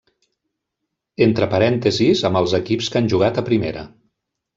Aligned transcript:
Entre 1.25 1.49
parèntesis, 1.51 2.23
amb 2.31 2.39
els 2.41 2.55
equips 2.61 2.89
que 2.95 2.99
han 3.03 3.11
jugat 3.13 3.39
a 3.43 3.45
Primera. 3.51 3.85